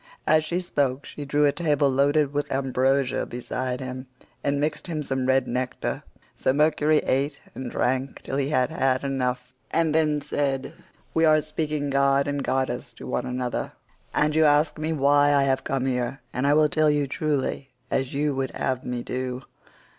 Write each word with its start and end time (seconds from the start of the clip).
As 0.25 0.43
she 0.43 0.59
spoke 0.59 1.05
she 1.05 1.25
drew 1.25 1.45
a 1.45 1.51
table 1.51 1.87
loaded 1.87 2.33
with 2.33 2.51
ambrosia 2.51 3.23
beside 3.27 3.79
him 3.81 4.07
and 4.43 4.59
mixed 4.59 4.87
him 4.87 5.03
some 5.03 5.27
red 5.27 5.47
nectar, 5.47 6.01
so 6.35 6.51
Mercury 6.53 6.97
ate 7.05 7.39
and 7.53 7.69
drank 7.69 8.23
till 8.23 8.37
he 8.37 8.49
had 8.49 8.71
had 8.71 9.03
enough, 9.03 9.53
and 9.69 9.93
then 9.93 10.19
said: 10.19 10.73
"We 11.13 11.23
are 11.25 11.39
speaking 11.39 11.91
god 11.91 12.27
and 12.27 12.43
goddess 12.43 12.93
to 12.93 13.05
one 13.05 13.27
another, 13.27 13.73
and 14.11 14.33
you 14.33 14.43
ask 14.43 14.79
me 14.79 14.91
why 14.91 15.35
I 15.35 15.43
have 15.43 15.63
come 15.63 15.85
here, 15.85 16.19
and 16.33 16.47
I 16.47 16.55
will 16.55 16.67
tell 16.67 16.89
you 16.89 17.05
truly 17.05 17.69
as 17.91 18.11
you 18.11 18.33
would 18.33 18.49
have 18.55 18.83
me 18.83 19.03
do. 19.03 19.43